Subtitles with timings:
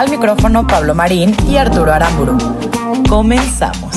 [0.00, 2.38] Al micrófono Pablo Marín y Arturo Aramburu.
[3.06, 3.94] Comenzamos.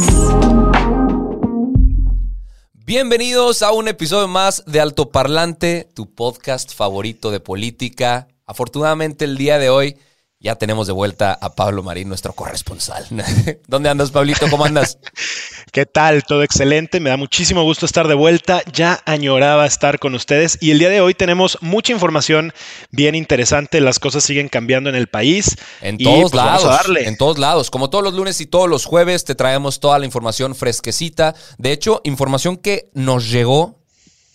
[2.74, 8.28] Bienvenidos a un episodio más de Alto Parlante, tu podcast favorito de política.
[8.46, 9.98] Afortunadamente el día de hoy
[10.44, 13.06] ya tenemos de vuelta a Pablo Marín, nuestro corresponsal.
[13.68, 14.50] ¿Dónde andas, Pablito?
[14.50, 14.98] ¿Cómo andas?
[15.72, 16.26] ¿Qué tal?
[16.26, 17.00] Todo excelente.
[17.00, 18.62] Me da muchísimo gusto estar de vuelta.
[18.74, 22.52] Ya añoraba estar con ustedes y el día de hoy tenemos mucha información
[22.92, 23.80] bien interesante.
[23.80, 25.56] Las cosas siguen cambiando en el país.
[25.82, 26.78] En y, todos pues, vamos a lados.
[26.78, 27.08] darle.
[27.08, 27.72] En todos lados.
[27.72, 31.36] Como todos los lunes y todos los jueves, te traemos toda la información fresquecita.
[31.58, 33.80] De hecho, información que nos llegó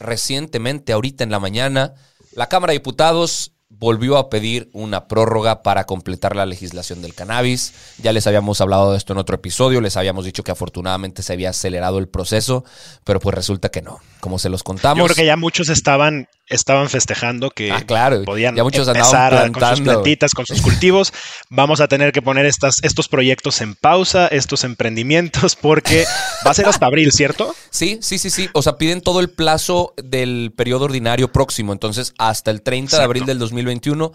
[0.01, 1.93] recientemente, ahorita en la mañana.
[2.33, 7.75] La Cámara de Diputados volvió a pedir una prórroga para completar la legislación del cannabis.
[7.99, 11.33] Ya les habíamos hablado de esto en otro episodio, les habíamos dicho que afortunadamente se
[11.33, 12.65] había acelerado el proceso,
[13.05, 14.01] pero pues resulta que no.
[14.21, 14.99] Como se los contamos.
[14.99, 18.23] Yo creo que ya muchos estaban, estaban festejando que Ah, claro.
[18.25, 21.13] podían Ya muchos empezar con sus plantitas, con sus cultivos.
[21.51, 26.05] Vamos a tener que poner estas, estos proyectos en pausa, estos emprendimientos, porque
[26.47, 27.55] va a ser hasta abril, ¿cierto?
[27.71, 28.49] Sí, sí, sí, sí.
[28.55, 31.73] O sea, piden todo el plazo del periodo ordinario próximo.
[31.73, 34.13] Entonces, hasta el 30 de abril del 2021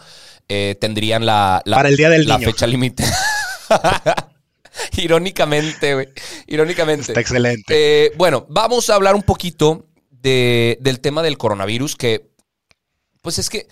[0.49, 2.49] eh, tendrían la, la- Para el Día del la Niño.
[2.51, 3.03] fecha límite.
[4.97, 6.07] Irónicamente, güey.
[6.47, 7.11] Irónicamente.
[7.11, 7.65] Está excelente.
[8.05, 9.85] Eh, bueno, vamos a hablar un poquito
[10.23, 12.31] de- del tema del coronavirus, que,
[13.21, 13.67] pues es que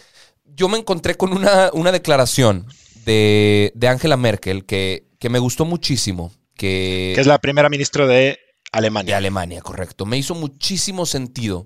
[0.45, 2.67] yo me encontré con una, una declaración
[3.05, 6.31] de, de Angela Merkel que, que me gustó muchísimo.
[6.55, 8.37] Que, que es la primera ministra de de
[8.71, 9.17] Alemania.
[9.17, 10.05] Alemania, correcto.
[10.05, 11.65] Me hizo muchísimo sentido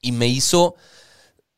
[0.00, 0.74] y me hizo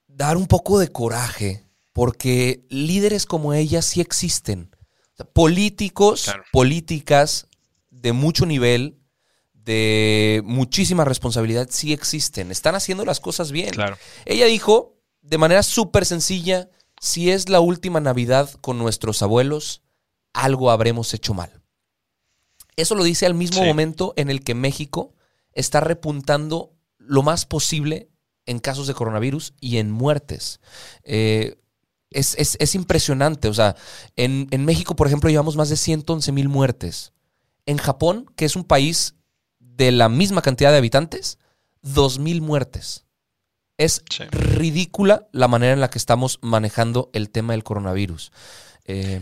[0.07, 1.63] dar un poco de coraje
[1.95, 4.71] porque líderes como ella sí existen.
[5.15, 6.43] O sea, políticos, Claro.
[6.53, 7.47] políticas
[7.91, 8.99] de mucho nivel,
[9.67, 12.51] de muchísima responsabilidad, sí existen.
[12.51, 13.71] Están haciendo las cosas bien.
[13.71, 13.99] Claro.
[14.25, 19.83] Ella dijo de manera súper sencilla, si es la última Navidad con nuestros abuelos,
[20.33, 21.61] algo habremos hecho mal.
[22.77, 23.67] Eso lo dice al mismo Sí.
[23.67, 25.15] momento en el que México
[25.53, 28.09] está repuntando lo más posible
[28.47, 30.61] en casos de coronavirus y en muertes.
[31.03, 31.57] Eh,
[32.11, 33.49] es, es- es impresionante.
[33.49, 33.75] O sea,
[34.15, 37.13] en, en México, por ejemplo, llevamos más de 111 mil muertes.
[37.65, 39.16] En Japón, que es un país
[39.77, 41.39] de la misma cantidad de habitantes,
[41.83, 43.05] 2 mil muertes.
[43.79, 44.25] Es Sí.
[44.31, 48.33] ridícula la manera en la que estamos manejando el tema del coronavirus.
[48.85, 49.21] Eh,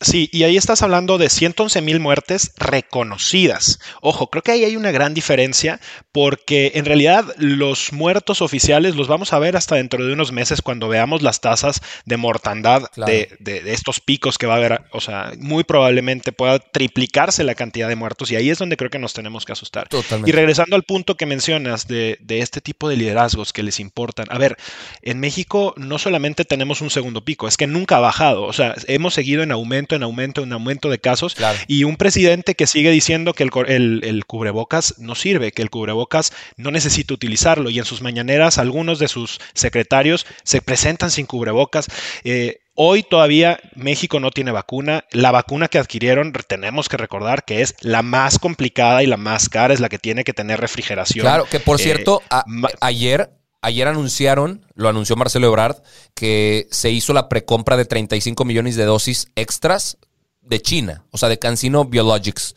[0.00, 3.78] Sí, y ahí estás hablando de 111 mil muertes reconocidas.
[4.02, 5.80] Ojo, creo que ahí hay una gran diferencia
[6.12, 10.60] porque en realidad los muertos oficiales los vamos a ver hasta dentro de unos meses
[10.62, 13.10] cuando veamos las tasas de mortandad Claro.
[13.12, 14.80] de, de- de estos picos que va a haber.
[14.92, 18.90] O sea, muy probablemente pueda triplicarse la cantidad de muertos y ahí es donde creo
[18.90, 19.88] que nos tenemos que asustar.
[19.88, 20.30] totalmente.
[20.30, 24.26] Y regresando al punto que mencionas de, de este tipo de liderazgos que les importan.
[24.30, 24.56] A ver,
[25.02, 28.42] en México no solamente tenemos un segundo pico, es que nunca ha bajado.
[28.44, 31.34] O sea, hemos seguido en aumento, en aumento, en aumento de casos.
[31.34, 31.58] Claro.
[31.68, 35.70] Y un presidente que sigue diciendo que el, el- el cubrebocas no sirve, que el
[35.70, 37.70] cubrebocas no necesita utilizarlo.
[37.70, 41.86] Y en sus mañaneras algunos de sus secretarios se presentan sin cubrebocas.
[42.24, 45.06] Eh, Hoy todavía México no tiene vacuna.
[45.10, 49.48] La vacuna que adquirieron, tenemos que recordar que es la más complicada y la más
[49.48, 51.22] cara, es la que tiene que tener refrigeración.
[51.24, 52.44] Claro, que por Eh, cierto, a-
[52.82, 53.30] ayer,
[53.66, 55.76] ayer anunciaron, lo anunció Marcelo Ebrard,
[56.14, 59.98] que se hizo la precompra de 35 millones de dosis extras
[60.42, 62.54] de China, o sea, de Cancino Biologics,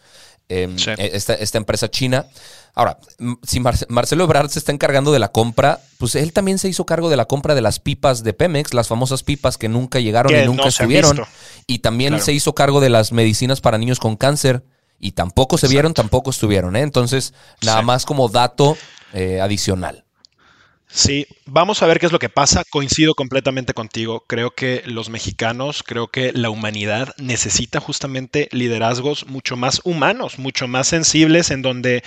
[0.50, 0.92] eh, Sí.
[0.98, 2.26] esta, esta empresa china.
[2.76, 2.98] Ahora,
[3.44, 6.86] si Mar- Marcelo Ebrard se está encargando de la compra, pues él también se hizo
[6.86, 10.32] cargo de la compra de las pipas de Pemex, las famosas pipas que nunca llegaron
[10.32, 11.22] Que y nunca no estuvieron.
[11.68, 12.24] Y también Claro.
[12.26, 14.64] se hizo cargo de las medicinas para niños con cáncer.
[15.02, 16.76] Y tampoco se vieron, tampoco estuvieron.
[16.76, 16.82] ¿eh?
[16.82, 17.34] Entonces,
[17.64, 17.86] nada Sí.
[17.86, 18.78] más como dato
[19.14, 20.04] eh, adicional.
[20.92, 22.64] Sí, vamos a ver qué es lo que pasa.
[22.70, 24.24] Coincido completamente contigo.
[24.28, 30.68] Creo que los mexicanos, creo que la humanidad necesita justamente liderazgos mucho más humanos, mucho
[30.68, 32.04] más sensibles, en donde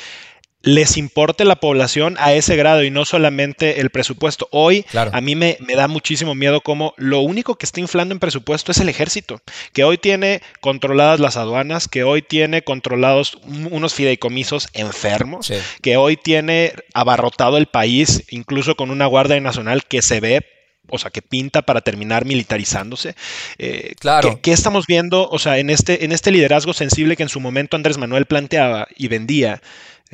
[0.62, 4.48] les importe la población a ese grado y no solamente el presupuesto.
[4.50, 8.20] Hoy a mí me, me, da muchísimo miedo como lo único que está inflando en
[8.20, 9.40] presupuesto es el ejército,
[9.72, 16.16] que hoy tiene controladas las aduanas, que hoy tiene controlados unos fideicomisos enfermos, que hoy
[16.16, 20.46] tiene abarrotado el país, incluso con una Guardia Nacional que se ve
[20.88, 23.14] o sea, que pinta para terminar militarizándose.
[23.56, 24.40] Eh, claro.
[24.42, 25.28] ¿qué, estamos viendo?
[25.30, 28.88] O sea, en este, en este liderazgo sensible que en su momento Andrés Manuel planteaba
[28.94, 29.62] y vendía,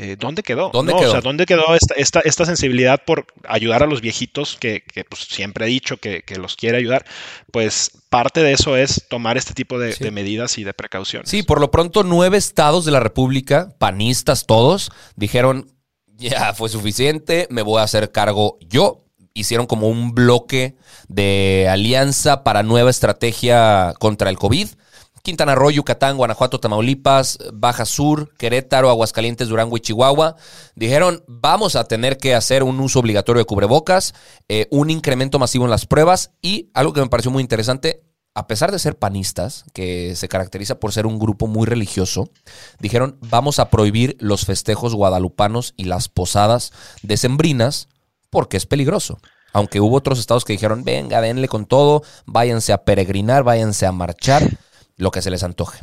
[0.00, 0.70] eh, ¿dónde quedó?
[0.72, 1.08] ¿Dónde quedó?
[1.08, 5.66] O sea, ¿dónde quedó esta, esta, sensibilidad por ayudar a los viejitos que, pues, siempre
[5.66, 7.04] he dicho que, los quiere ayudar?
[7.50, 11.28] Pues parte de eso es tomar este tipo de, de, medidas y de precauciones.
[11.28, 15.72] Sí, por lo pronto nueve estados de la República, panistas todos, dijeron,
[16.16, 19.04] ya fue suficiente, me voy a hacer cargo yo
[19.34, 20.76] hicieron como un bloque
[21.08, 24.68] de alianza para nueva estrategia contra el COVID.
[25.28, 30.36] Quintana Roo, Yucatán, Guanajuato, Tamaulipas, Baja Sur, Querétaro, Aguascalientes, Durango y Chihuahua
[30.74, 34.14] dijeron vamos a tener que hacer un uso obligatorio de cubrebocas,
[34.48, 38.46] eh, un incremento masivo en las pruebas y algo que me pareció muy interesante, a
[38.46, 42.30] pesar de ser panistas, que se caracteriza por ser un grupo muy religioso,
[42.80, 46.72] dijeron vamos a prohibir los festejos guadalupanos y las posadas
[47.02, 47.88] decembrinas
[48.30, 49.18] porque es peligroso.
[49.52, 53.92] Aunque hubo otros estados que dijeron, venga, denle con todo, váyanse a peregrinar, váyanse a
[53.92, 54.58] marchar,
[54.98, 55.80] lo que se les antoje.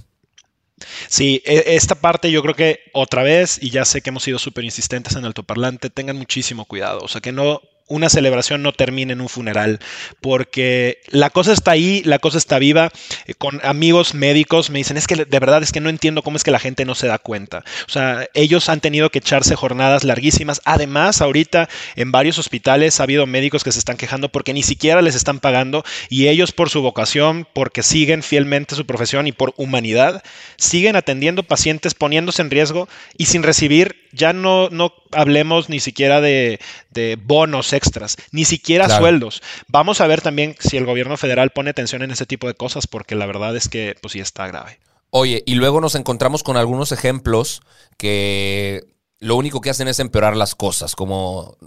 [1.07, 4.38] Sí, e, esta parte yo creo que otra vez, y ya sé que hemos sido
[4.38, 7.00] súper insistentes en altoparlante, tengan muchísimo cuidado.
[7.01, 9.80] O sea, que no una celebración no termine en un funeral,
[10.22, 12.92] porque la cosa está ahí, la cosa está viva.
[13.28, 16.38] Eh, con amigos médicos me dicen, es que de verdad es que no entiendo cómo
[16.38, 17.64] es que la gente no se da cuenta.
[17.88, 20.62] O sea, ellos han tenido que echarse jornadas larguísimas.
[20.66, 25.02] Además, ahorita en varios hospitales ha habido médicos que se están quejando porque ni siquiera
[25.02, 29.54] les están pagando y ellos por su vocación, porque siguen fielmente su profesión y por
[29.58, 30.24] humanidad,
[30.58, 36.22] siguen atendiendo pacientes poniéndose en riesgo y sin recibir, ya no, no hablemos ni siquiera
[36.22, 36.60] de,
[36.92, 39.42] de bonos extras, ni siquiera sueldos.
[39.68, 42.88] Vamos a ver también si el gobierno federal pone atención en ese tipo de cosas,
[42.88, 44.80] porque la verdad es que pues sí está grave.
[45.10, 47.62] Oye, y luego nos encontramos con algunos ejemplos
[47.98, 48.83] que
[49.19, 51.57] lo único que hacen es empeorar las cosas, como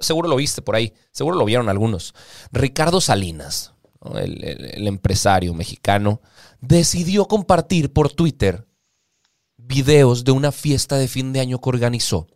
[0.00, 2.14] seguro lo viste por ahí, seguro lo vieron algunos.
[2.52, 3.72] Ricardo Salinas,
[4.14, 6.20] el empresario mexicano,
[6.60, 8.66] decidió compartir por Twitter
[9.56, 12.26] videos de una fiesta de fin de año que organizó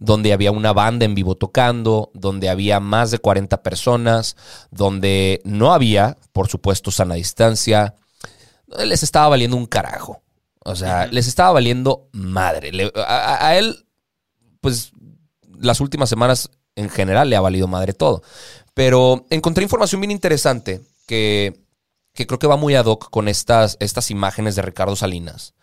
[0.00, 4.36] donde había una banda en vivo tocando, donde había más de 40 personas,
[4.70, 7.94] donde no había, por supuesto, sana distancia.
[8.84, 10.22] Les estaba valiendo un carajo.
[10.64, 12.90] O sea, les estaba valiendo madre.
[12.96, 13.86] a, él,
[14.60, 14.92] pues,
[15.58, 18.22] las últimas semanas en general le ha valido madre todo.
[18.72, 21.64] Pero encontré información bien interesante que,
[22.14, 25.54] que creo que va muy ad hoc con estas, estas imágenes de Ricardo Salinas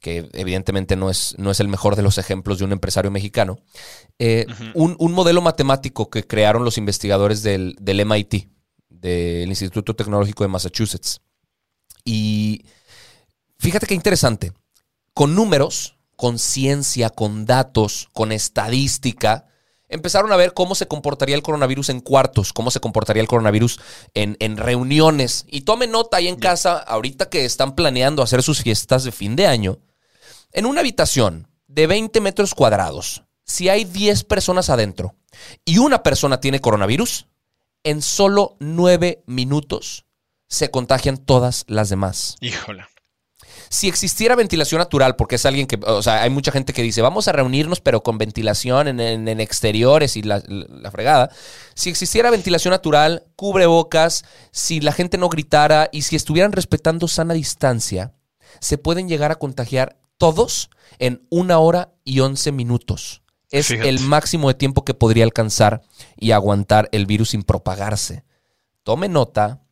[0.00, 3.58] que evidentemente no es, no es el mejor de los ejemplos de un empresario mexicano,
[4.18, 8.48] eh, un, modelo matemático que crearon los investigadores del, del MIT,
[8.88, 11.20] del Instituto Tecnológico de Massachusetts.
[12.04, 12.64] Y
[13.58, 14.52] fíjate qué interesante,
[15.12, 19.46] con números, con ciencia, con datos, con estadística,
[19.90, 23.80] empezaron a ver cómo se comportaría el coronavirus en cuartos, cómo se comportaría el coronavirus
[24.14, 25.44] en, en reuniones.
[25.48, 29.36] Y tome nota ahí en casa, ahorita que están planeando hacer sus fiestas de fin
[29.36, 29.78] de año,
[30.52, 35.14] en una habitación de 20 metros cuadrados, si hay 10 personas adentro
[35.64, 37.26] y una persona tiene coronavirus,
[37.84, 40.04] en solo 9 minutos
[40.48, 42.36] se contagian todas las demás.
[42.40, 42.84] Híjole.
[43.68, 47.02] Si existiera ventilación natural, porque es alguien que, o sea, hay mucha gente que dice,
[47.02, 51.30] vamos a reunirnos, pero con ventilación en, exteriores y la, la, fregada.
[51.74, 57.32] Si existiera ventilación natural, cubrebocas, si la gente no gritara y si estuvieran respetando sana
[57.32, 58.12] distancia,
[58.58, 63.22] se pueden llegar a contagiar todos en una hora y once minutos.
[63.50, 65.82] Es el máximo de tiempo que podría alcanzar
[66.16, 68.22] y aguantar el virus sin propagarse.
[68.84, 69.62] Tome nota,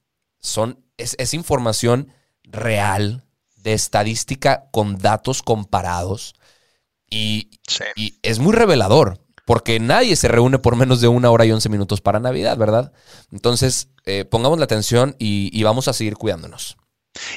[0.41, 2.13] son, es, información
[2.43, 3.25] real,
[3.57, 6.35] de estadística con datos comparados.
[7.11, 7.51] Y,
[8.23, 12.01] es muy revelador, porque nadie se reúne por menos de una hora y once minutos
[12.01, 12.93] para Navidad, ¿verdad?
[13.31, 16.79] Entonces, eh, pongamos la atención y, y, vamos a seguir cuidándonos.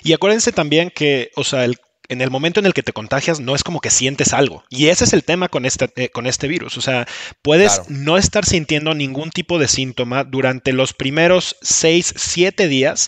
[0.02, 1.78] Y acuérdense también que, o sea, el
[2.12, 4.66] en el momento en el que te contagias no es como que sientes algo.
[4.70, 6.78] Y ese es el tema con este, eh, con este virus.
[6.78, 7.08] O sea,
[7.42, 13.08] puedes no estar sintiendo ningún tipo de síntoma durante los primeros 6, 7 días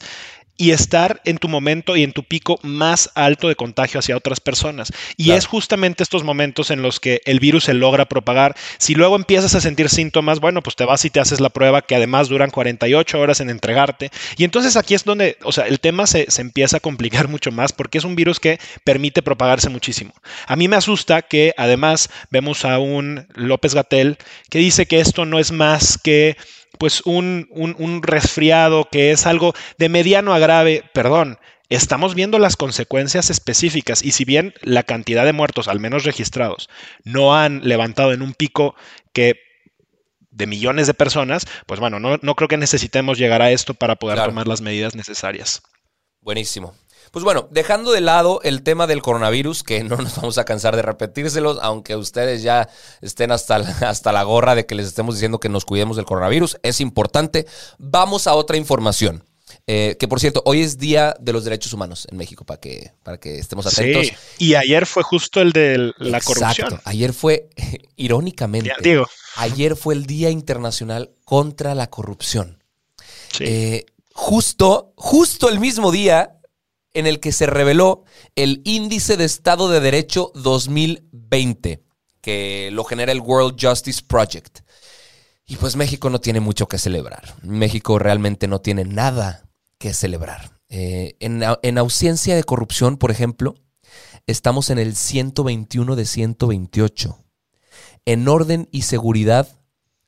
[0.57, 4.39] y estar en tu momento y en tu pico más alto de contagio hacia otras
[4.39, 4.93] personas.
[5.17, 8.55] Y es justamente estos momentos en los que el virus se logra propagar.
[8.77, 11.81] Si luego empiezas a sentir síntomas, bueno, pues te vas y te haces la prueba
[11.81, 14.11] que además duran 48 horas en entregarte.
[14.37, 17.51] Y entonces aquí es donde, o sea, el tema se, se empieza a complicar mucho
[17.51, 20.13] más porque es un virus que permite propagarse muchísimo.
[20.47, 24.17] A mí me asusta que además vemos a un López Gatel
[24.49, 26.37] que dice que esto no es más que
[26.77, 27.47] pues un,
[28.01, 31.37] resfriado que es algo de mediano a grave, perdón,
[31.69, 36.69] estamos viendo las consecuencias específicas y si bien la cantidad de muertos, al menos registrados,
[37.03, 38.75] no han levantado en un pico
[39.13, 39.39] que
[40.31, 43.95] de millones de personas, pues bueno, no, no creo que necesitemos llegar a esto para
[43.95, 45.61] poder tomar las medidas necesarias.
[46.21, 46.73] Buenísimo.
[47.11, 50.75] Pues bueno, dejando de lado el tema del coronavirus, que no nos vamos a cansar
[50.75, 52.69] de repetírselos, aunque ustedes ya
[53.01, 56.57] estén hasta, hasta la gorra de que les estemos diciendo que nos cuidemos del coronavirus,
[56.63, 57.45] es importante.
[57.77, 59.23] Vamos a otra información.
[59.65, 62.91] Eh, que por cierto, hoy es Día de los Derechos Humanos en México, para que,
[63.03, 64.07] para que estemos atentos.
[64.07, 66.81] Sí, y ayer fue justo el de la corrupción.
[66.83, 67.49] Ayer fue,
[67.95, 69.07] irónicamente, digo.
[69.35, 72.61] ayer fue el Día Internacional contra la Corrupción.
[73.31, 73.43] Sí.
[73.45, 76.37] Eh, justo, justo el mismo día
[76.93, 78.03] en el que se reveló
[78.35, 81.83] el Índice de Estado de Derecho 2020,
[82.21, 84.59] que lo genera el World Justice Project.
[85.45, 87.35] Y pues México no tiene mucho que celebrar.
[87.41, 90.59] México realmente no tiene nada que celebrar.
[90.69, 93.55] Eh, en, en ausencia de corrupción, por ejemplo,
[94.25, 97.17] estamos en el 121 de 128.
[98.05, 99.47] En orden y seguridad,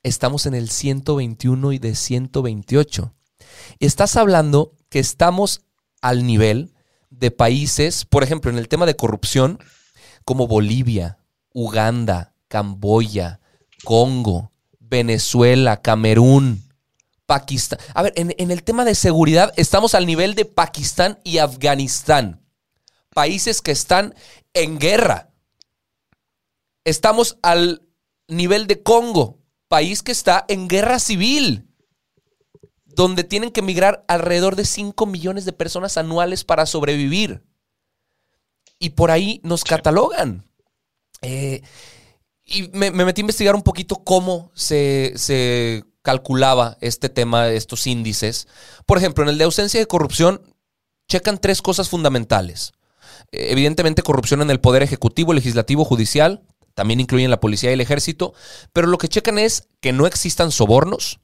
[0.02, 3.14] estamos en el 121 y de 128.
[3.80, 5.62] Estás hablando que estamos
[6.00, 6.75] al nivel
[7.10, 9.58] de países, por ejemplo, en el tema de corrupción,
[10.24, 11.18] como Bolivia,
[11.52, 13.40] Uganda, Camboya,
[13.84, 16.68] Congo, Venezuela, Camerún,
[17.26, 17.78] Pakistán.
[17.94, 22.42] A ver, en, en, el tema de seguridad estamos al nivel de Pakistán y Afganistán.
[23.14, 24.14] Países que están
[24.54, 25.30] en guerra.
[26.84, 27.82] Estamos al
[28.28, 31.65] nivel de Congo, país que está en guerra civil
[32.96, 37.42] donde tienen que emigrar alrededor de 5 millones de personas anuales para sobrevivir.
[38.78, 40.46] Y por ahí nos catalogan.
[41.20, 41.60] Eh,
[42.46, 48.48] y me, metí a investigar un poquito cómo se, calculaba este tema, estos índices.
[48.86, 50.40] Por ejemplo, en el de ausencia de corrupción,
[51.06, 52.72] checan tres cosas fundamentales.
[53.30, 57.80] Eh, evidentemente, corrupción en el poder ejecutivo, legislativo, judicial, también incluyen la policía y el
[57.82, 58.32] ejército,
[58.72, 61.20] pero lo que checan es que no existan sobornos,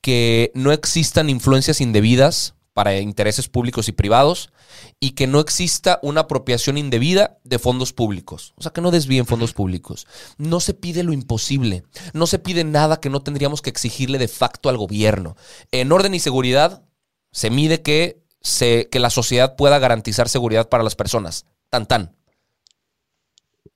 [0.00, 4.50] que no existan influencias indebidas para intereses públicos y privados
[4.98, 8.54] y que no exista una apropiación indebida de fondos públicos.
[8.56, 10.06] O sea, que no desvíen fondos públicos.
[10.38, 11.84] No se pide lo imposible.
[12.14, 15.36] No se pide nada que no tendríamos que exigirle de facto al gobierno.
[15.70, 16.82] En orden y seguridad
[17.30, 21.46] se mide que, se, que la sociedad pueda garantizar seguridad para las personas.
[21.68, 22.16] Tan tan.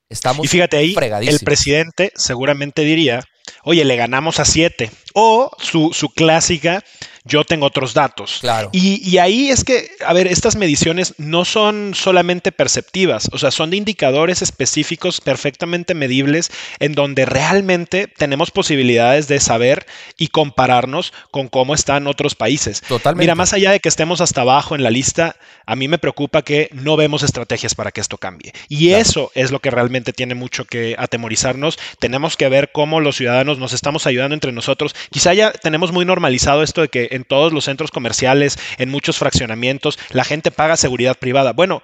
[0.08, 0.94] Estamos y fíjate ahí,
[1.26, 3.24] el presidente seguramente diría,
[3.66, 4.90] oye, le ganamos a siete.
[5.12, 6.84] O su, su clásica,
[7.26, 8.38] yo tengo otros datos.
[8.40, 8.70] Claro.
[8.72, 13.70] Y, ahí es que, a ver, estas mediciones no son solamente perceptivas, o sea, son
[13.70, 21.48] de indicadores específicos perfectamente medibles en donde realmente tenemos posibilidades de saber y compararnos con
[21.48, 22.82] cómo están otros países.
[22.82, 23.24] Totalmente.
[23.24, 26.42] Mira, más allá de que estemos hasta abajo en la lista, a mí me preocupa
[26.42, 28.52] que no vemos estrategias para que esto cambie.
[28.68, 31.78] Y eso es lo que realmente tiene mucho que atemorizarnos.
[31.98, 34.94] Tenemos que ver cómo los ciudadanos nos estamos ayudando entre nosotros.
[35.10, 39.18] Quizá ya tenemos muy normalizado esto de que en todos los centros comerciales, en muchos
[39.18, 41.52] fraccionamientos, la gente paga seguridad privada.
[41.52, 41.82] Bueno,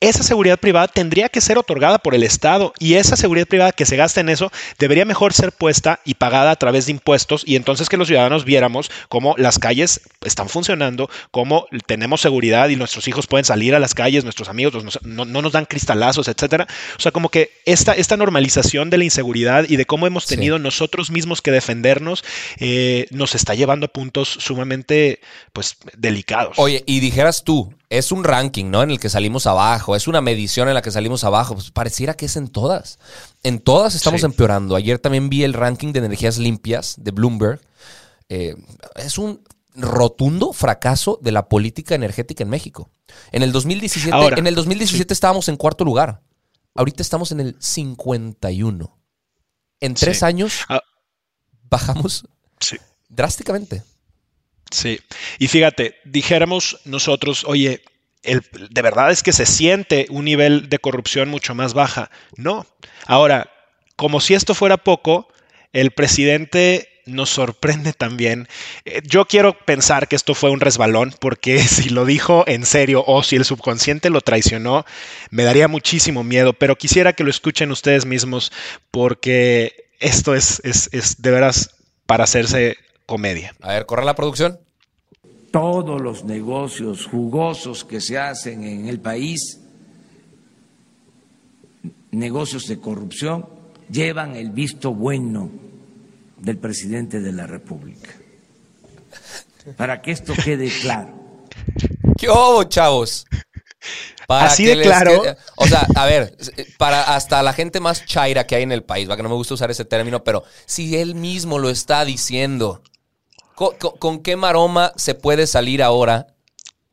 [0.00, 3.86] esa seguridad privada tendría que ser otorgada por el Estado y esa seguridad privada que
[3.86, 7.56] se gasta en eso debería mejor ser puesta y pagada a través de impuestos y
[7.56, 13.08] entonces que los ciudadanos viéramos cómo las calles están funcionando, cómo tenemos seguridad y nuestros
[13.08, 16.66] hijos pueden salir a las calles, nuestros amigos no, nos dan cristalazos, etcétera.
[16.98, 20.58] O sea, como que esta, esta normalización de la inseguridad y de cómo hemos tenido
[20.58, 22.24] nosotros mismos que defendernos
[22.58, 25.20] eh, nos está llevando a puntos sumamente
[25.52, 26.58] pues delicados.
[26.58, 28.82] Oye, y dijeras tú, es un ranking, ¿no?
[28.82, 31.54] En el que salimos abajo, es una medición en la que salimos abajo.
[31.54, 32.98] Pues pareciera que es en todas.
[33.42, 34.76] En todas estamos empeorando.
[34.76, 37.60] Ayer también vi el ranking de energías limpias de Bloomberg.
[38.28, 38.56] Eh,
[38.96, 39.42] es un
[39.74, 42.90] rotundo fracaso de la política energética en México.
[43.32, 46.22] En el 2017, en el 2017 estábamos en cuarto lugar.
[46.74, 48.98] Ahorita estamos en el 51.
[49.80, 50.80] En tres años ah.
[51.68, 52.26] bajamos
[53.08, 53.82] drásticamente.
[54.74, 55.00] Sí,
[55.38, 57.84] y fíjate, dijéramos nosotros, oye,
[58.24, 62.10] el, de verdad es que se siente un nivel de corrupción mucho más baja.
[62.36, 62.66] No.
[63.06, 63.52] Ahora,
[63.94, 65.28] como si esto fuera poco,
[65.72, 68.48] el presidente nos sorprende también.
[68.84, 73.04] Eh, yo quiero pensar que esto fue un resbalón, porque si lo dijo en serio
[73.06, 74.84] o si el subconsciente lo traicionó,
[75.30, 78.50] me daría muchísimo miedo, pero quisiera que lo escuchen ustedes mismos,
[78.90, 81.76] porque esto es, es, es de veras
[82.06, 82.76] para hacerse
[83.06, 83.54] comedia.
[83.60, 84.58] A ver, corre la producción.
[85.54, 89.60] Todos los negocios jugosos que se hacen en el país,
[92.10, 93.46] negocios de corrupción,
[93.88, 95.48] llevan el visto bueno
[96.38, 98.10] del presidente de la República.
[99.76, 101.46] Para que esto quede claro.
[102.18, 103.24] ¿Qué hubo, chavos?
[104.26, 105.22] Para Así que de claro.
[105.22, 106.36] quede- o sea, a ver,
[106.78, 109.36] para hasta la gente más chaira que hay en el país, va que no me
[109.36, 112.82] gusta usar ese término, pero si él mismo lo está diciendo,
[113.54, 116.26] ¿con, con- con qué maroma se puede salir ahora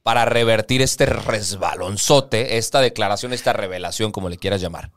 [0.04, 4.90] para revertir este resbalonzote, esta declaración, esta revelación, como le quieras llamar?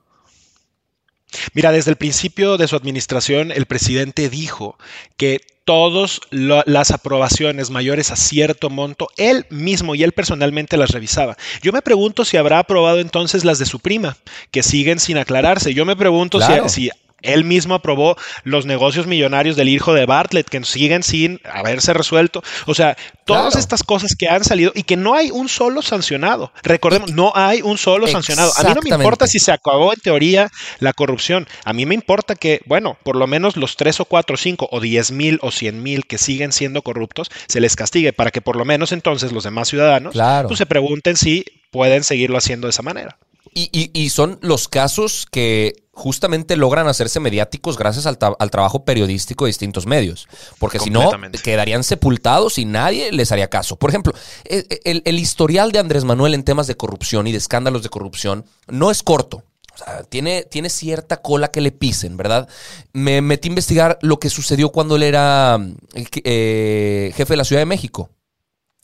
[1.52, 4.78] Mira, desde el principio de su administración, el presidente dijo
[5.16, 11.36] que todas las aprobaciones mayores a cierto monto, él mismo y él personalmente las revisaba.
[11.62, 14.16] Yo me pregunto si habrá aprobado entonces las de su prima,
[14.52, 15.74] que siguen sin aclararse.
[15.74, 16.90] Yo me pregunto si- si,
[17.24, 22.42] él mismo aprobó los negocios millonarios del hijo de Bartlett, que siguen sin haberse resuelto.
[22.66, 23.58] O sea, todas Claro.
[23.58, 26.52] estas cosas que han salido y que no hay un solo sancionado.
[26.62, 28.52] Recordemos, no hay un solo sancionado.
[28.56, 31.46] A mí no me importa si se acabó en teoría la corrupción.
[31.64, 34.68] A mí me importa que, bueno, por lo menos los 3 o 4 o 5
[34.70, 38.40] o 10 mil o 100 mil que siguen siendo corruptos se les castigue para que
[38.40, 40.48] por lo menos entonces los demás ciudadanos Claro.
[40.48, 43.16] pues, se pregunten si pueden seguirlo haciendo de esa manera.
[43.54, 48.50] Y, y- y son los casos que justamente logran hacerse mediáticos gracias al, tra- al
[48.50, 50.26] trabajo periodístico de distintos medios.
[50.58, 51.08] Porque si no,
[51.44, 53.76] quedarían sepultados y nadie les haría caso.
[53.76, 54.12] Por ejemplo,
[54.44, 57.84] e- e- el, el historial de Andrés Manuel en temas de corrupción y de escándalos
[57.84, 59.44] de corrupción no es corto.
[59.72, 62.48] O sea, tiene, tiene cierta cola que le pisen, ¿verdad?
[62.92, 65.58] Me metí a investigar lo que sucedió cuando él era
[65.94, 68.10] eh, eh, jefe de la Ciudad de México.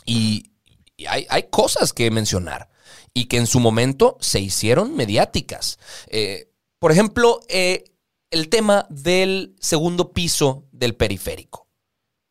[0.05, 0.53] Y,
[0.97, 2.70] y hay, hay cosas que mencionar
[3.15, 5.79] y que en su momento se hicieron mediáticas.
[6.09, 7.85] Eh, por ejemplo, eh,
[8.31, 11.67] el tema del segundo piso del periférico.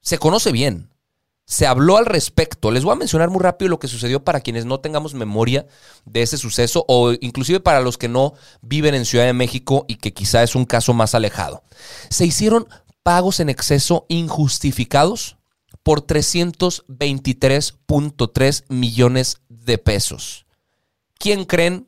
[0.01, 0.89] Se conoce bien.
[1.45, 2.71] Se habló al respecto.
[2.71, 5.65] Les voy a mencionar muy rápido lo que sucedió para quienes no tengamos memoria
[6.05, 9.95] de ese suceso o inclusive para los que no viven en Ciudad de México y
[9.95, 11.63] que quizá es un caso más alejado.
[12.09, 12.67] Se hicieron
[13.03, 15.38] pagos en exceso injustificados
[15.83, 20.46] por 323.3 millones de pesos.
[21.20, 21.86] ¿Quién creen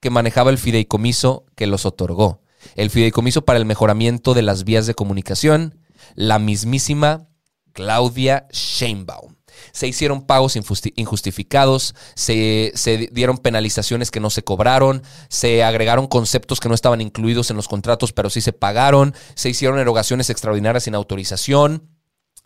[0.00, 2.42] que manejaba el fideicomiso que los otorgó?
[2.76, 5.80] El fideicomiso para el mejoramiento de las vías de comunicación,
[6.14, 7.26] la mismísima
[7.72, 9.36] Claudia Sheinbaum.
[9.72, 16.06] Se hicieron pagos injusti- injustificados, se, se dieron penalizaciones que no se cobraron, se agregaron
[16.06, 20.28] conceptos que no estaban incluidos en los contratos, pero sí se pagaron, se hicieron erogaciones
[20.28, 21.88] extraordinarias sin autorización.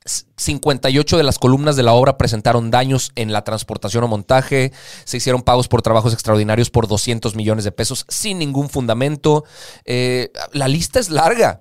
[0.04, 4.72] 58 de las columnas de la obra presentaron daños en la transportación o montaje.
[5.04, 9.44] Se hicieron pagos por trabajos extraordinarios por 200 millones de pesos sin ningún fundamento.
[9.84, 11.61] Eh, la lista es larga.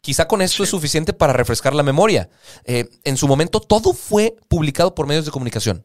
[0.00, 2.30] Quizá con esto es suficiente para refrescar la memoria.
[2.64, 5.84] Eh, en su momento todo fue publicado por medios de comunicación.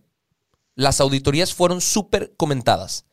[0.75, 3.05] Las auditorías fueron súper comentadas.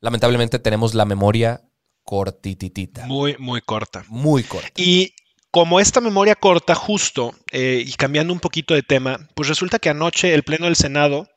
[0.00, 1.62] Lamentablemente tenemos la memoria
[2.04, 3.06] cortititita.
[3.06, 4.04] Muy, muy corta.
[4.08, 4.70] Muy corta.
[4.76, 5.12] Y
[5.50, 9.88] como esta memoria corta, justo, eh, y cambiando un poquito de tema, pues resulta que
[9.88, 11.28] anoche el Pleno del Senado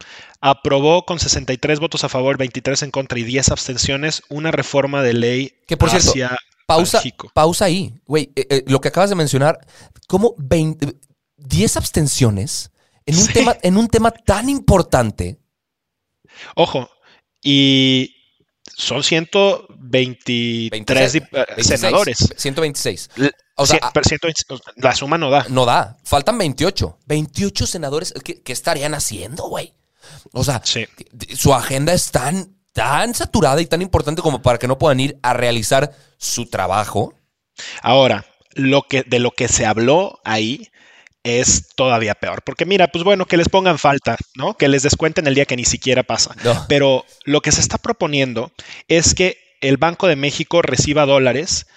[0.42, 5.14] aprobó con 63 votos a favor, 23 en contra y 10 abstenciones una reforma de
[5.14, 7.32] ley Que, por cierto, hacia Pausa, Banxico.
[7.34, 7.94] pausa ahí.
[8.06, 9.60] Güey, eh, eh, lo que acabas de mencionar,
[10.08, 10.94] como 20,
[11.38, 12.72] 10 abstenciones
[13.06, 13.34] en un, Sí.
[13.34, 15.40] tema, en un tema tan importante.
[16.56, 16.90] Ojo,
[17.44, 18.16] y
[18.76, 22.18] son 123 dip- eh, 26, senadores.
[22.38, 23.10] 126.
[23.62, 25.46] O sea, cien- pero 120 la suma no da.
[25.50, 25.98] No da.
[26.04, 26.98] Faltan 28.
[27.06, 28.14] 28 senadores.
[28.24, 29.74] ¿Qué, qué estarían haciendo, güey?
[30.34, 30.86] O sea, Sí.
[31.36, 35.18] su agenda es tan, tan saturada y tan importante como para que no puedan ir
[35.22, 37.14] a realizar su trabajo.
[37.82, 40.70] Ahora, lo que, de lo que se habló ahí
[41.24, 42.42] es todavía peor.
[42.44, 44.56] Porque mira, pues bueno, que les pongan falta, ¿no?
[44.58, 46.36] Que les descuenten el día que ni siquiera pasa.
[46.44, 46.66] No.
[46.68, 48.52] Pero lo que se está proponiendo
[48.88, 51.68] es que el Banco de México reciba dólares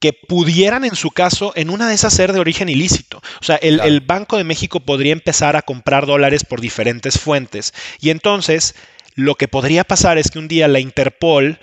[0.00, 3.22] que pudieran en su caso en una de esas ser de origen ilícito.
[3.40, 3.88] O sea, el, Claro.
[3.90, 7.72] el Banco de México podría empezar a comprar dólares por diferentes fuentes.
[8.00, 8.74] Y entonces
[9.14, 11.58] lo que podría pasar es que un día la Interpol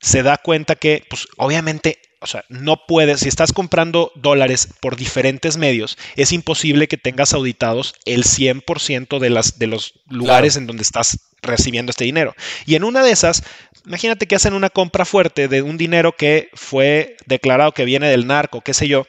[0.00, 4.96] se da cuenta que, pues obviamente, o sea, no puedes, si estás comprando dólares por
[4.96, 10.66] diferentes medios, es imposible que tengas auditados el 100% de, las, de los lugares en
[10.66, 12.34] donde estás recibiendo este dinero.
[12.66, 13.44] Y en una de esas,
[13.88, 18.26] imagínate que hacen una compra fuerte de un dinero que fue declarado que viene del
[18.26, 19.06] narco, qué sé yo,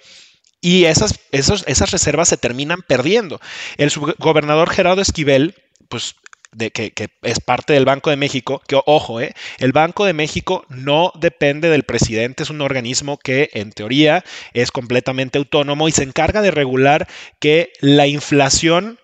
[0.61, 3.39] y esas, esas reservas se terminan perdiendo.
[3.77, 5.55] El subgobernador Gerardo Esquivel,
[5.87, 6.15] pues
[6.51, 10.65] de que, es parte del Banco de México, que ojo, eh, el Banco de México
[10.69, 16.03] no depende del presidente, es un organismo que en teoría es completamente autónomo y se
[16.03, 17.07] encarga de regular
[17.39, 18.99] que la inflación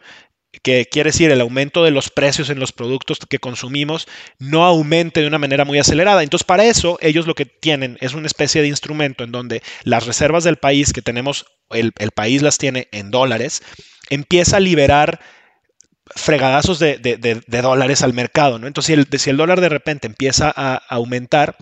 [0.65, 4.07] que quiere decir el aumento de los precios en los productos que consumimos,
[4.39, 6.23] no aumente de una manera muy acelerada.
[6.23, 10.07] Entonces, para eso, ellos lo que tienen es una especie de instrumento en donde las
[10.07, 13.61] reservas del país que tenemos, el, país las tiene en dólares,
[14.09, 15.19] empieza a liberar
[16.15, 18.57] fregadazos de, dólares al mercado.
[18.57, 18.65] ¿no?
[18.65, 21.57] Entonces, si el, si el dólar de repente empieza a aumentar,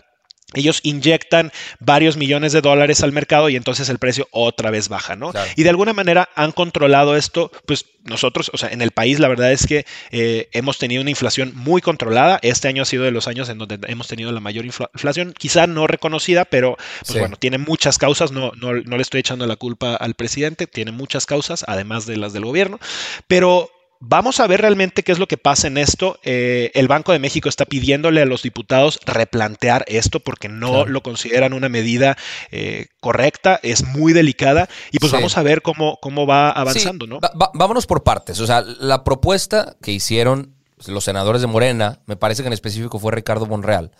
[0.53, 5.15] ellos inyectan varios millones de dólares al mercado y entonces el precio otra vez baja,
[5.15, 5.31] ¿no?
[5.55, 9.27] Y de alguna manera han controlado esto, pues nosotros, o sea, en el país la
[9.27, 12.39] verdad es que eh, hemos tenido una inflación muy controlada.
[12.41, 15.67] Este año ha sido de los años en donde hemos tenido la mayor inflación, quizá
[15.67, 19.55] no reconocida, pero pues bueno, tiene muchas causas, no, no, no le estoy echando la
[19.55, 22.79] culpa al presidente, tiene muchas causas, además de las del gobierno,
[23.27, 23.69] pero
[24.05, 26.19] Vamos a ver realmente qué es lo que pasa en esto.
[26.23, 31.01] Eh, el Banco de México está pidiéndole a los diputados replantear esto porque no lo
[31.01, 32.17] consideran una medida
[32.51, 37.21] eh, correcta, es muy delicada y pues vamos a ver cómo, cómo va avanzando, ¿no?
[37.53, 38.41] vámonos por partes.
[38.41, 40.53] O sea, la propuesta que hicieron
[40.85, 43.91] los senadores de Morena, me parece que en específico fue Ricardo Monreal,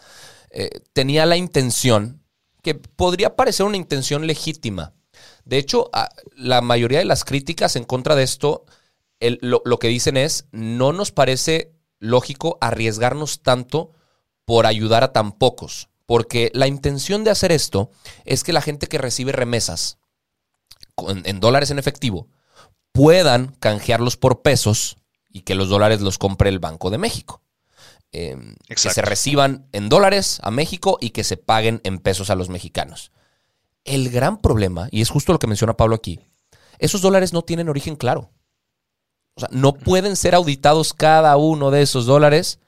[0.52, 2.22] eh, tenía la intención,
[2.62, 4.92] que podría parecer una intención legítima.
[5.46, 5.89] De hecho,
[6.36, 8.66] la mayoría de las críticas en contra de esto
[9.42, 13.92] lo, que dicen es, no nos parece lógico arriesgarnos tanto
[14.46, 17.92] por ayudar a tan pocos, porque la intención de hacer esto
[18.26, 19.98] es que la gente que recibe remesas
[21.08, 22.28] en dólares en efectivo
[22.92, 24.98] puedan canjearlos por pesos
[25.30, 27.42] y que los dólares los compre el Banco de México.
[28.16, 32.36] Em, que se reciban en dólares a México y que se paguen en pesos a
[32.36, 33.12] los mexicanos.
[33.86, 36.20] El gran problema, y es justo lo que menciona Pablo aquí,
[36.78, 38.30] esos dólares no tienen origen claro.
[39.36, 42.60] O sea, no pueden ser auditados cada uno de esos dólares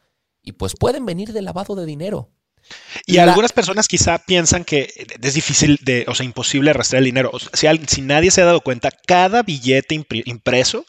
[0.43, 2.31] y pues pueden venir de lavado de dinero.
[3.05, 7.31] Y algunas personas quizá piensan que es difícil, de, o sea, imposible rastrear el dinero.
[7.53, 10.85] si, si nadie se ha dado cuenta, cada billete impreso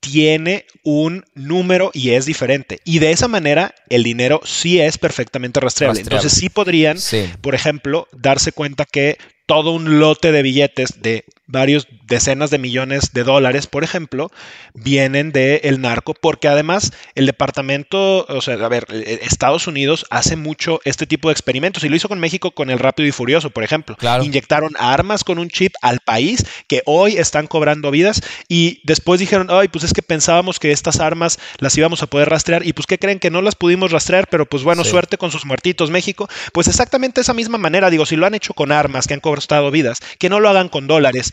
[0.00, 2.80] tiene un número y es diferente.
[2.84, 6.00] Y de esa manera el dinero sí es perfectamente rastreable.
[6.00, 6.98] Entonces sí podrían,
[7.40, 13.12] por ejemplo, darse cuenta que todo un lote de billetes de varios decenas de millones
[13.12, 14.30] de dólares, por ejemplo,
[14.74, 19.66] vienen del el narco, porque además el departamento, o sea, a ver, eh, eh, Estados
[19.66, 23.08] Unidos hace mucho este tipo de experimentos y lo hizo con México con el Rápido
[23.08, 23.96] y Furioso, por ejemplo.
[24.22, 29.48] Inyectaron armas con un chip al país que hoy están cobrando vidas y después dijeron,
[29.50, 32.86] ay, pues es que pensábamos que estas armas las íbamos a poder rastrear y pues
[32.86, 34.28] ¿qué creen que no las pudimos rastrear?
[34.28, 36.28] Pero pues bueno, suerte con sus muertitos México.
[36.52, 39.70] Pues exactamente esa misma manera, digo, si lo han hecho con armas que han costado
[39.70, 41.32] vidas, que no lo hagan con dólares.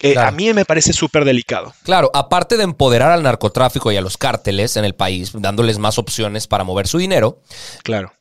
[0.00, 1.72] Eh, a mí me parece súper delicado.
[1.84, 5.98] Claro, aparte de empoderar al narcotráfico y a los cárteles en el país, dándoles más
[5.98, 7.40] opciones para mover su dinero.
[7.82, 8.12] Claro.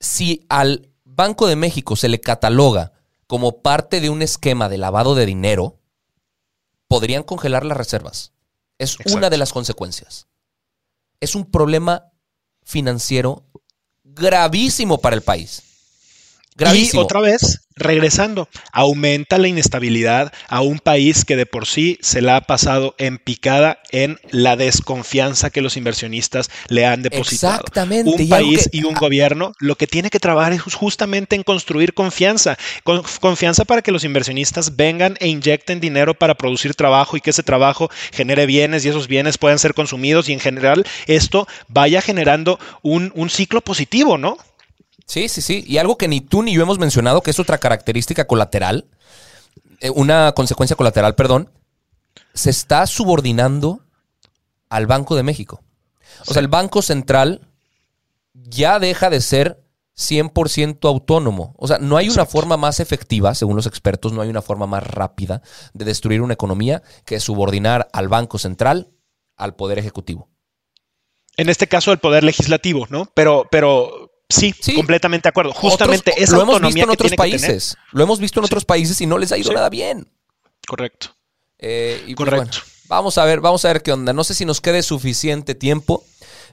[0.00, 2.92] Si al Banco de México se le cataloga
[3.26, 5.78] como parte de un esquema de lavado de dinero,
[6.88, 8.32] podrían congelar las reservas.
[8.78, 10.28] Es una de las consecuencias.
[11.20, 12.06] Es un problema
[12.62, 13.44] financiero
[14.04, 15.62] gravísimo para el país.
[16.58, 17.02] Gravísimo.
[17.02, 22.20] Y otra vez, regresando, aumenta la inestabilidad a un país que de por sí se
[22.20, 27.54] la ha pasado en picada en la desconfianza que los inversionistas le han depositado.
[27.54, 28.10] Exactamente.
[28.10, 32.58] Un país y un gobierno lo que tiene que trabajar es justamente en construir confianza,
[33.20, 37.44] confianza para que los inversionistas vengan e inyecten dinero para producir trabajo y que ese
[37.44, 42.58] trabajo genere bienes y esos bienes puedan ser consumidos y en general esto vaya generando
[42.82, 44.38] un, un ciclo positivo, ¿no?
[45.08, 45.64] Sí, sí, sí.
[45.66, 48.86] Y algo que ni tú ni yo hemos mencionado, que es otra característica colateral,
[49.80, 51.50] eh, una consecuencia colateral, perdón,
[52.34, 53.80] se está subordinando
[54.68, 55.62] al Banco de México.
[56.26, 57.40] O sea, el Banco Central
[58.34, 59.64] ya deja de ser
[59.96, 61.54] 100% autónomo.
[61.56, 64.66] O sea, no hay una forma más efectiva, según los expertos, no hay una forma
[64.66, 65.40] más rápida
[65.72, 68.90] de destruir una economía que subordinar al Banco Central
[69.36, 70.28] al Poder Ejecutivo.
[71.38, 73.10] En este caso, el Poder Legislativo, ¿no?
[73.14, 75.52] Pero, pero Sí, completamente de acuerdo.
[75.52, 77.76] Justamente esa lo hemos visto en otros países.
[77.92, 80.08] Lo hemos visto en otros países y no les ha ido nada bien.
[80.66, 81.08] Correcto.
[81.58, 82.58] Eh, y pues, Correcto.
[82.88, 84.12] vamos a ver, vamos a ver qué onda.
[84.12, 86.04] No sé si nos quede suficiente tiempo,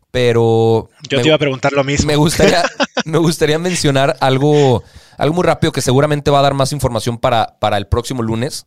[0.09, 0.89] pero.
[1.09, 2.07] Yo te iba a preguntar lo mismo.
[2.07, 2.63] Me gustaría,
[3.05, 4.83] me gustaría mencionar algo,
[5.17, 8.65] algo muy rápido que seguramente va a dar más información para, para el próximo lunes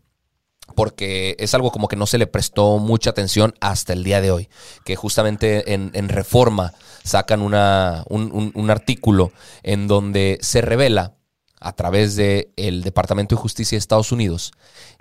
[0.75, 4.31] porque es algo como que no se le prestó mucha atención hasta el día de
[4.31, 4.49] hoy,
[4.85, 6.73] que justamente en, Reforma
[7.05, 11.15] sacan una, un, artículo en donde se revela
[11.61, 14.53] a través del Departamento de Justicia de Estados Unidos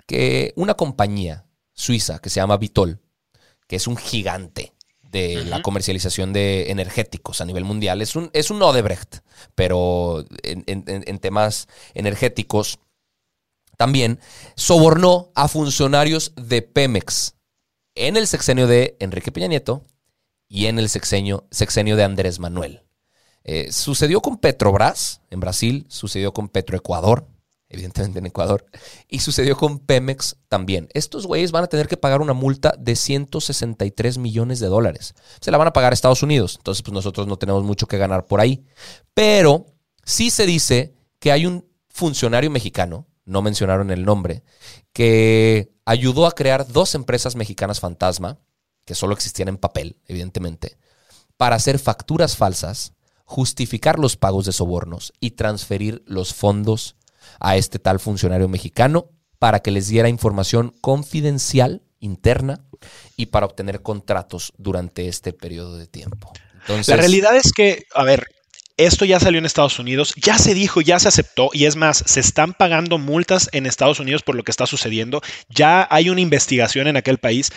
[0.06, 3.00] que una compañía suiza que se llama Vitol,
[3.66, 8.50] que es un gigante de la comercialización de energéticos a nivel mundial, es un, es
[8.50, 9.20] un Odebrecht,
[9.54, 12.78] pero en, en- en temas energéticos
[13.78, 14.18] también
[14.56, 17.36] sobornó a funcionarios de Pemex
[17.94, 19.84] en el sexenio de Enrique Peña Nieto
[20.48, 22.82] y en el sexenio, sexenio de Andrés Manuel.
[23.44, 27.28] Eh, sucedió con Petrobras en Brasil, sucedió con Petroecuador,
[27.68, 28.66] evidentemente en Ecuador,
[29.08, 30.88] y sucedió con Pemex también.
[30.92, 35.14] Estos güeyes van a tener que pagar una multa de 163 millones de dólares.
[35.40, 37.96] Se la van a pagar a Estados Unidos, entonces pues nosotros no tenemos mucho que
[37.96, 38.64] ganar por ahí.
[39.14, 39.66] Pero
[40.04, 44.42] sí se dice que hay un funcionario mexicano, no mencionaron el nombre,
[44.92, 48.38] que ayudó a crear dos empresas mexicanas fantasma,
[48.84, 50.78] que solo existían en papel, evidentemente,
[51.36, 56.96] para hacer facturas falsas, justificar los pagos de sobornos y transferir los fondos
[57.38, 62.64] a este tal funcionario mexicano para que les diera información confidencial interna
[63.14, 66.32] y para obtener contratos durante este periodo de tiempo.
[66.60, 68.26] Entonces, La realidad es que, a ver,
[68.78, 72.02] esto ya salió en Estados Unidos, ya se dijo, ya se aceptó y es más,
[72.06, 76.20] se están pagando multas en Estados Unidos por lo que está sucediendo, ya hay una
[76.20, 77.50] investigación en aquel país.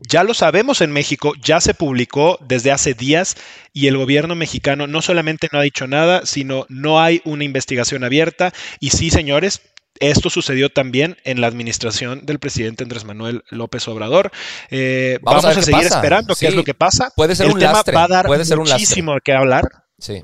[0.00, 3.34] Ya lo sabemos en México, ya se publicó desde hace días
[3.72, 8.04] y el gobierno mexicano no solamente no ha dicho nada, sino no hay una investigación
[8.04, 8.52] abierta.
[8.78, 9.60] Y sí, señores,
[9.98, 14.30] esto sucedió también en la administración del presidente Andrés Manuel López Obrador.
[14.70, 15.96] Eh, Vamos vamos, a seguir pasa.
[15.96, 17.10] esperando qué es lo que pasa.
[17.16, 19.64] puede ser el un tema lastre, va a dar puede ser muchísimo qué hablar.
[19.98, 20.22] sí.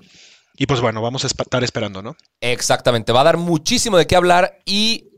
[0.57, 2.17] Y pues bueno, vamos a estar esperando, ¿no?
[2.41, 5.11] Exactamente, va a dar muchísimo de qué hablar y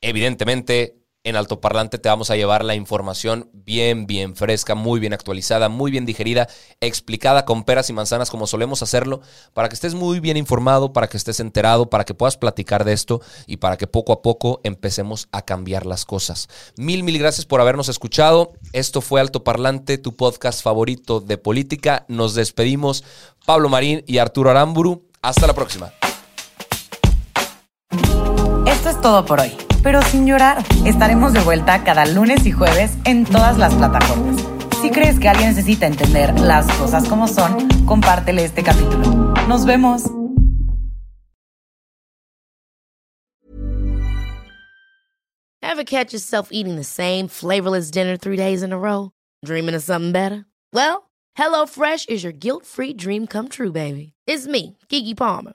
[0.00, 5.68] evidentemente en altoparlante te vamos a llevar la información bien, bien fresca, muy bien actualizada,
[5.68, 6.48] muy bien digerida,
[6.80, 9.20] explicada con peras y manzanas como solemos hacerlo,
[9.54, 12.92] para que estés muy bien informado, para que estés enterado, para que puedas platicar de
[12.92, 16.48] esto y para que poco a poco empecemos a cambiar las cosas.
[16.76, 18.52] Mil, mil gracias por habernos escuchado.
[18.72, 22.04] Esto fue Altoparlante, tu podcast favorito de política.
[22.08, 23.04] Nos despedimos,
[23.46, 25.08] Pablo Marín y Arturo Aramburu.
[25.22, 25.92] Hasta la próxima.
[28.66, 29.52] Esto es todo por hoy,
[29.82, 30.64] pero sin llorar.
[30.84, 34.40] Estaremos de vuelta cada lunes y jueves en todas las plataformas.
[34.80, 39.34] Si crees que alguien necesita entender las cosas como son, compártele este capítulo.
[39.48, 40.04] Nos vemos.
[45.62, 49.10] Ever catch yourself eating the same flavorless dinner three days in a row?
[49.44, 50.44] Dreaming of something better?
[50.72, 54.12] Well, HelloFresh is your guilt free dream come true, baby.
[54.26, 55.54] It's me, Kiki Palmer.